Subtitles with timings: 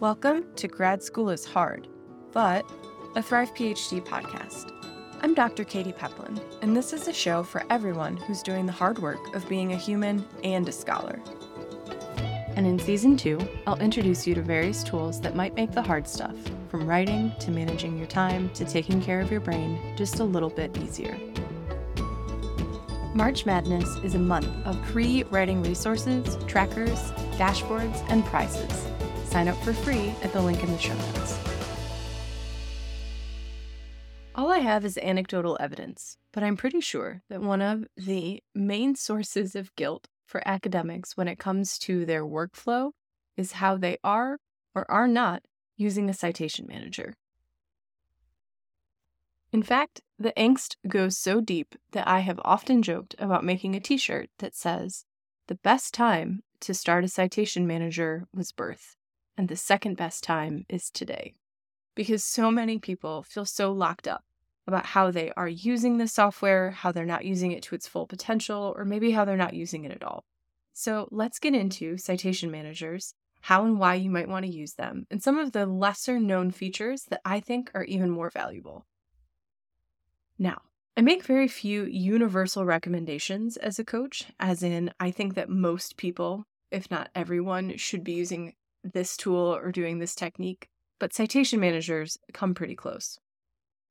[0.00, 1.86] Welcome to Grad School is Hard,
[2.32, 2.64] but
[3.16, 4.72] a Thrive PhD podcast.
[5.20, 5.62] I'm Dr.
[5.62, 9.46] Katy Peplin, and this is a show for everyone who's doing the hard work of
[9.46, 11.20] being a human and a scholar.
[12.56, 16.08] And in season two, I'll introduce you to various tools that might make the hard
[16.08, 16.34] stuff,
[16.70, 20.48] from writing to managing your time to taking care of your brain, just a little
[20.48, 21.14] bit easier.
[23.14, 28.86] March Madness is a month of free writing resources, trackers, dashboards, and prizes.
[29.30, 31.38] Sign up for free at the link in the show notes.
[34.34, 38.96] All I have is anecdotal evidence, but I'm pretty sure that one of the main
[38.96, 42.90] sources of guilt for academics when it comes to their workflow
[43.36, 44.38] is how they are
[44.74, 45.44] or are not
[45.76, 47.14] using a citation manager.
[49.52, 53.80] In fact, the angst goes so deep that I have often joked about making a
[53.80, 55.04] t shirt that says,
[55.46, 58.96] The best time to start a citation manager was birth
[59.40, 61.32] and the second best time is today.
[61.94, 64.22] Because so many people feel so locked up
[64.66, 68.06] about how they are using the software, how they're not using it to its full
[68.06, 70.26] potential, or maybe how they're not using it at all.
[70.74, 75.06] So let's get into citation managers, how and why you might want to use them,
[75.10, 78.84] and some of the lesser known features that I think are even more valuable.
[80.38, 80.60] Now,
[80.98, 85.96] I make very few universal recommendations as a coach, as in, I think that most
[85.96, 91.60] people, if not everyone, should be using this tool or doing this technique, but citation
[91.60, 93.18] managers come pretty close.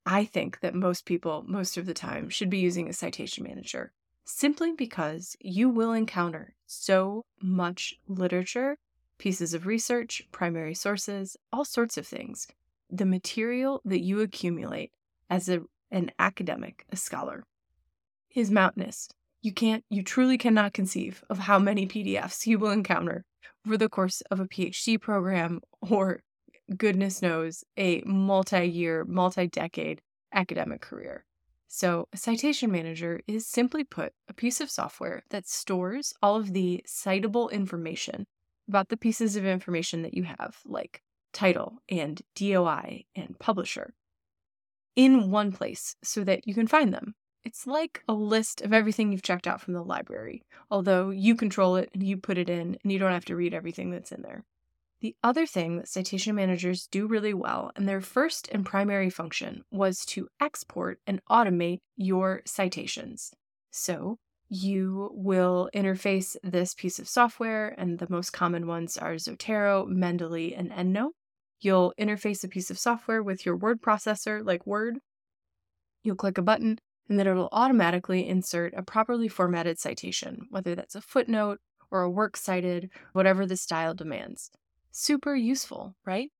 [0.05, 3.91] I think that most people, most of the time, should be using a citation manager
[4.25, 8.77] simply because you will encounter so much literature,
[9.17, 12.47] pieces of research, primary sources, all sorts of things.
[12.91, 14.91] The material that you accumulate
[15.29, 17.43] as a, an academic, a scholar,
[18.35, 19.09] is mountainous.
[19.41, 23.23] You can't, you truly cannot conceive of how many PDFs you will encounter
[23.65, 26.21] over the course of a PhD program or,
[26.75, 30.01] goodness knows, a multi year, multi decade
[30.33, 31.25] academic career.
[31.67, 36.53] So, a citation manager is simply put a piece of software that stores all of
[36.53, 38.25] the citable information
[38.67, 43.93] about the pieces of information that you have, like title and DOI and publisher,
[44.95, 47.13] in one place so that you can find them
[47.43, 51.75] it's like a list of everything you've checked out from the library, although you control
[51.75, 54.21] it and you put it in and you don't have to read everything that's in
[54.21, 54.43] there.
[55.01, 59.63] The other thing that citation managers do really well, and their first and primary function
[59.71, 63.31] was to export and automate your citations.
[63.71, 64.17] So
[64.49, 70.53] you will interface this piece of software, and the most common ones are Zotero, Mendeley,
[70.57, 71.11] and EndNote.
[71.61, 74.97] You'll interface a piece of software with your word processor like Word.
[76.03, 80.95] You'll click a button, and that it'll automatically insert a properly formatted citation, whether that's
[80.95, 81.59] a footnote
[81.91, 84.51] or a works cited, whatever the style demands.
[84.91, 86.31] Super useful, right?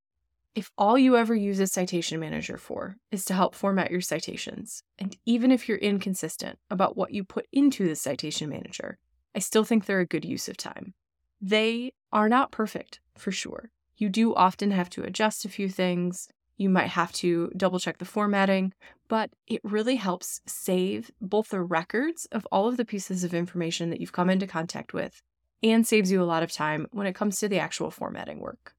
[0.56, 4.84] If all you ever use a citation manager for is to help format your citations,
[4.98, 8.98] and even if you're inconsistent about what you put into the citation manager,
[9.36, 10.94] I still think they're a good use of time.
[11.42, 13.72] They are not perfect, for sure.
[13.96, 16.28] You do often have to adjust a few things,
[16.60, 18.74] you might have to double check the formatting,
[19.08, 23.90] but it really helps save both the records of all of the pieces of information
[23.90, 25.22] that you've come into contact with
[25.64, 28.74] and saves you a lot of time when it comes to the actual formatting work.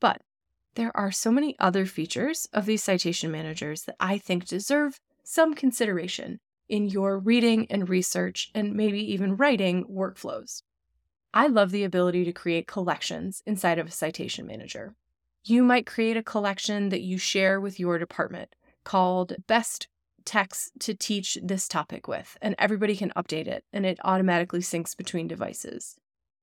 [0.00, 0.22] But
[0.74, 5.54] there are so many other features of these citation managers that I think deserve some
[5.54, 10.62] consideration in your reading and research and maybe even writing workflows.
[11.34, 14.94] I love the ability to create collections inside of a citation manager.
[15.48, 19.86] You might create a collection that you share with your department called Best
[20.24, 24.96] Texts to Teach This Topic with, and everybody can update it and it automatically syncs
[24.96, 25.94] between devices.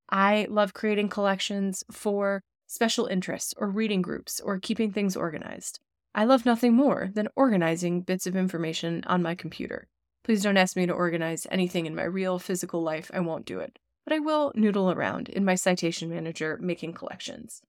[0.10, 5.82] I love creating collections for special interests or reading groups or keeping things organized.
[6.16, 9.90] I love nothing more than organizing bits of information on my computer.
[10.24, 13.60] Please don't ask me to organize anything in my real physical life, I won't do
[13.60, 13.80] it.
[14.06, 17.62] But I will noodle around in my citation manager making collections.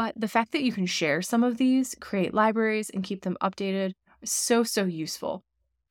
[0.00, 3.36] But the fact that you can share some of these, create libraries, and keep them
[3.42, 3.92] updated
[4.22, 5.44] is so, so useful.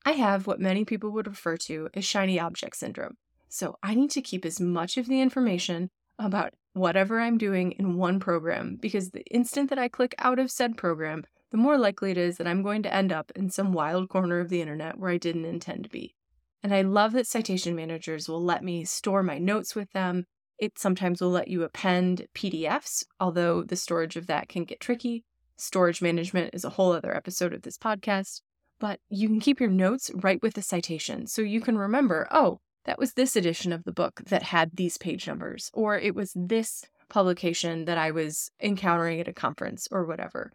[0.04, 3.18] I have what many people would refer to as shiny object syndrome.
[3.50, 7.98] So I need to keep as much of the information about whatever I'm doing in
[7.98, 12.10] one program because the instant that I click out of said program, the more likely
[12.10, 14.98] it is that I'm going to end up in some wild corner of the internet
[14.98, 16.16] where I didn't intend to be.
[16.64, 20.26] And I love that citation managers will let me store my notes with them,
[20.60, 25.24] it sometimes will let you append PDFs, although the storage of that can get tricky.
[25.58, 28.42] Storage management is a whole other episode of this podcast.
[28.80, 32.60] But you can keep your notes right with the citation so you can remember, oh,
[32.86, 36.32] that was this edition of the book that had these page numbers, or it was
[36.36, 40.52] this publication that I was encountering at a conference or whatever.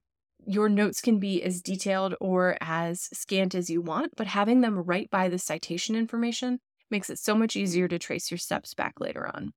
[0.46, 4.78] Your notes can be as detailed or as scant as you want, but having them
[4.78, 6.60] right by the citation information
[6.90, 9.52] makes it so much easier to trace your steps back later on.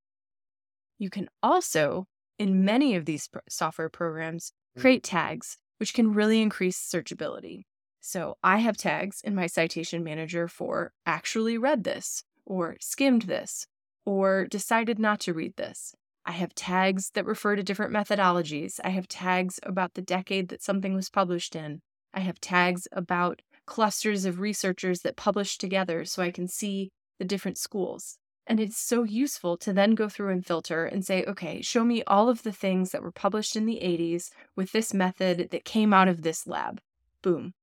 [0.97, 2.05] You can also,
[2.39, 4.81] in many of these software programs, mm-hmm.
[4.81, 7.63] create tags, which can really increase searchability.
[8.01, 13.67] So I have tags in my citation manager for actually read this, or skimmed this,
[14.05, 15.93] or decided not to read this.
[16.25, 18.79] I have tags that refer to different methodologies.
[18.83, 21.81] I have tags about the decade that something was published in.
[22.13, 27.25] I have tags about clusters of researchers that published together so I can see the
[27.25, 28.17] different schools.
[28.49, 32.01] And it's so useful to then go through and filter and say, okay, show me
[32.07, 35.93] all of the things that were published in the 80s with this method that came
[35.93, 36.79] out of this lab.
[37.21, 37.53] Boom.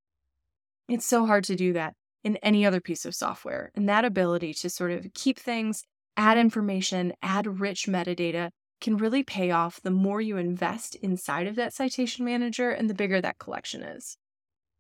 [0.89, 3.71] It's so hard to do that in any other piece of software.
[3.75, 5.85] And that ability to sort of keep things,
[6.19, 8.51] add information, add rich metadata
[8.83, 12.95] can really pay off the more you invest inside of that citation manager and the
[12.95, 14.19] bigger that collection is.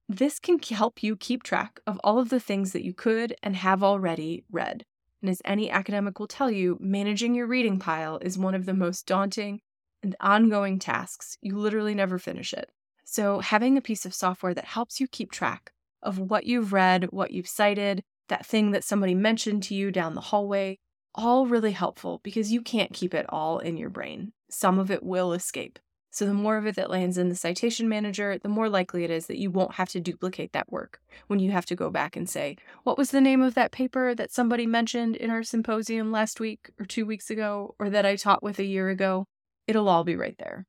[0.07, 3.57] This can help you keep track of all of the things that you could and
[3.57, 4.85] have already read.
[5.25, 8.75] And as any academic will tell you, managing your reading pile is one of the
[8.75, 9.63] most daunting
[10.03, 11.39] and ongoing tasks.
[11.41, 12.69] You literally never finish it.
[13.07, 15.73] So, having a piece of software that helps you keep track
[16.03, 20.15] of what you've read, what you've cited, that thing that somebody mentioned to you down
[20.15, 20.79] the hallway,
[21.15, 24.35] all really helpful because you can't keep it all in your brain.
[24.51, 25.79] Some of it will escape.
[26.15, 29.11] So, the more of it that lands in the citation manager, the more likely it
[29.11, 32.15] is that you won't have to duplicate that work when you have to go back
[32.15, 36.13] and say, What was the name of that paper that somebody mentioned in our symposium
[36.13, 39.27] last week or two weeks ago, or that I taught with a year ago?
[39.67, 40.67] It'll all be right there.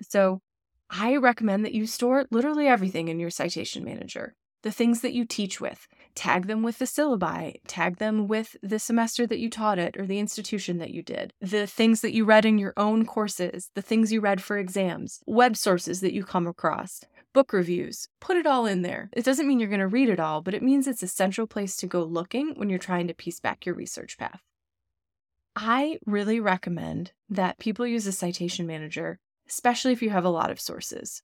[0.00, 0.40] So,
[0.88, 5.26] I recommend that you store literally everything in your citation manager the things that you
[5.26, 5.86] teach with.
[6.18, 10.04] Tag them with the syllabi, tag them with the semester that you taught it or
[10.04, 13.82] the institution that you did, the things that you read in your own courses, the
[13.82, 18.08] things you read for exams, web sources that you come across, book reviews.
[18.18, 19.10] Put it all in there.
[19.12, 21.46] It doesn't mean you're going to read it all, but it means it's a central
[21.46, 24.42] place to go looking when you're trying to piece back your research path.
[25.54, 30.50] I really recommend that people use a citation manager, especially if you have a lot
[30.50, 31.22] of sources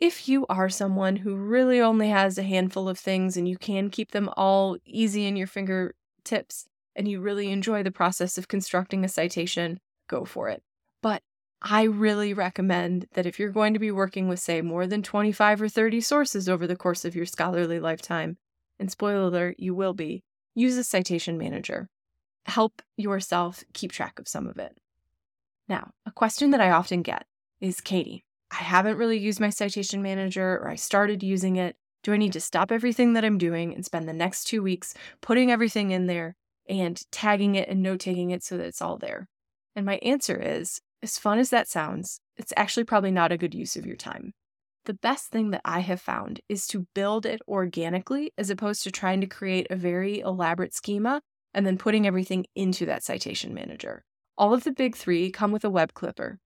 [0.00, 3.90] if you are someone who really only has a handful of things and you can
[3.90, 6.66] keep them all easy in your fingertips
[6.96, 10.62] and you really enjoy the process of constructing a citation, go for it.
[11.02, 11.22] But
[11.62, 15.62] I really recommend that if you're going to be working with, say, more than 25
[15.62, 18.38] or 30 sources over the course of your scholarly lifetime,
[18.78, 20.24] and spoiler alert, you will be,
[20.54, 21.88] use a citation manager.
[22.46, 24.78] Help yourself keep track of some of it.
[25.68, 27.26] Now, a question that I often get
[27.60, 31.76] is Katy, I haven't really used my citation manager or I started using it.
[32.02, 34.94] Do I need to stop everything that I'm doing and spend the next two weeks
[35.20, 36.34] putting everything in there
[36.68, 39.28] and tagging it and note taking it so that it's all there?
[39.76, 43.54] And my answer is as fun as that sounds, it's actually probably not a good
[43.54, 44.32] use of your time.
[44.86, 48.90] The best thing that I have found is to build it organically as opposed to
[48.90, 51.20] trying to create a very elaborate schema
[51.52, 54.04] and then putting everything into that citation manager.
[54.38, 56.38] All of the big three come with a web clipper,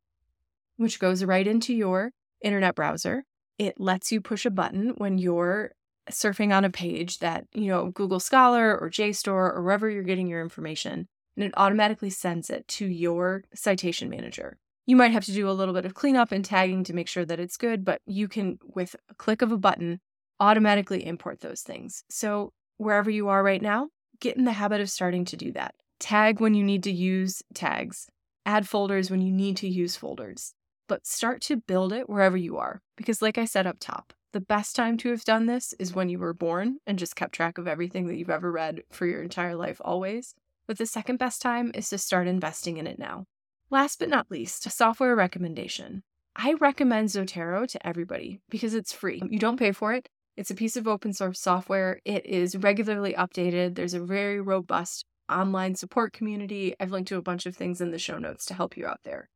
[0.77, 2.11] which goes right into your
[2.43, 3.25] internet browser.
[3.59, 5.73] It lets you push a button when you're
[6.11, 10.27] surfing on a page that, you know, Google Scholar or JSTOR or wherever you're getting
[10.27, 14.59] your information, and it automatically sends it to your citation manager.
[14.87, 17.25] You might have to do a little bit of cleanup and tagging to make sure
[17.25, 20.01] that it's good, but you can, with a click of a button,
[20.41, 22.05] automatically import those things.
[22.11, 23.89] So, wherever you are right now,
[24.21, 25.75] get in the habit of starting to do that.
[26.01, 28.09] Tag when you need to use tags,
[28.45, 30.55] add folders when you need to use folders
[30.89, 32.83] but start to build it wherever you are.
[32.97, 36.09] Because, like I said up top, the best time to have done this is when
[36.09, 39.23] you were born and just kept track of everything that you've ever read for your
[39.23, 40.35] entire life, always.
[40.67, 43.27] But the second best time is to start investing in it now.
[43.71, 46.03] Last but not least, a software recommendation.
[46.37, 49.23] I recommend Zotero to everybody because it's free.
[49.29, 50.09] You don't pay for it.
[50.37, 52.01] It's a piece of open source software.
[52.05, 53.77] It is regularly updated.
[53.77, 56.75] There's a very robust online support community.
[56.81, 59.01] I've linked to a bunch of things in the show notes to help you out
[59.05, 59.29] there.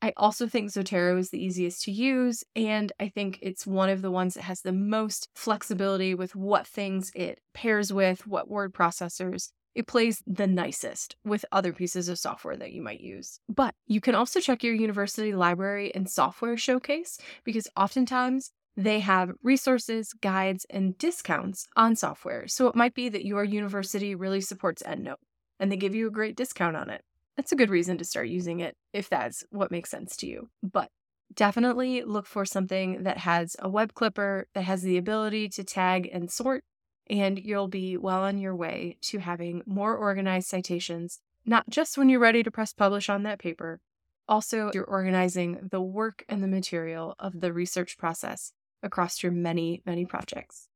[0.00, 4.00] I also think Zotero is the easiest to use, and I think it's one of
[4.00, 8.72] the ones that has the most flexibility with what things it pairs with, what word
[8.72, 9.50] processors.
[9.74, 13.40] It plays the nicest with other pieces of software that you might use.
[13.48, 19.32] But you can also check your university library and software showcase because oftentimes they have
[19.42, 22.46] resources, guides, and discounts on software.
[22.46, 25.16] So it might be that your university really supports EndNote
[25.58, 27.02] and they give you a great discount on it
[27.38, 30.48] that's a good reason to start using it if that's what makes sense to you.
[30.60, 30.90] But
[31.32, 36.10] definitely look for something that has a web clipper that has the ability to tag
[36.12, 36.64] and sort,
[37.08, 42.08] and you'll be well on your way to having more organized citations, not just when
[42.08, 43.80] you're ready to press publish on that paper,
[44.28, 48.52] Also, you're organizing the work and the material of the research process
[48.82, 50.68] across your many, many projects.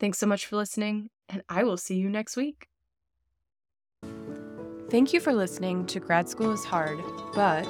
[0.00, 2.69] Thanks so much for listening, and I will see you next week.
[4.90, 7.00] Thank you for listening to Grad School is Hard,
[7.32, 7.64] but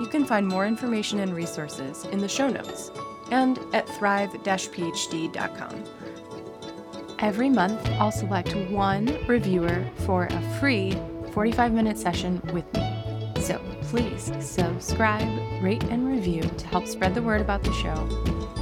[0.00, 2.92] you can find more information and resources in the show notes
[3.32, 5.84] and at thrive phd.com.
[7.18, 10.96] Every month, I'll select one reviewer for a free
[11.32, 13.32] 45 minute session with me.
[13.40, 15.28] So please subscribe,
[15.60, 18.06] rate, and review to help spread the word about the show.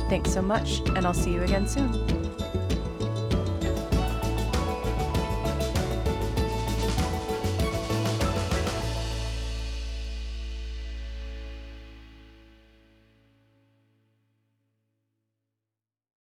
[0.09, 2.22] Thanks so much, and I'll see you again soon.